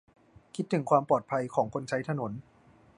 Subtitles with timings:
[0.55, 2.31] -คิดถึงความปลอดภัยของคนใช้ถนน